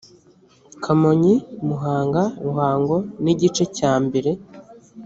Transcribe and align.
kamonyi 0.83 1.33
muhanga 1.67 2.23
ruhango 2.45 2.95
n 3.23 3.25
igice 3.33 3.63
cyambere 3.77 4.31